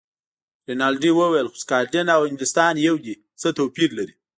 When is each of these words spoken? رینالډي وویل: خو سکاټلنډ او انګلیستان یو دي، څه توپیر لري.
رینالډي 0.67 1.11
وویل: 1.15 1.47
خو 1.51 1.57
سکاټلنډ 1.63 2.09
او 2.15 2.21
انګلیستان 2.29 2.73
یو 2.87 2.95
دي، 3.05 3.15
څه 3.41 3.47
توپیر 3.57 3.89
لري. 3.99 4.13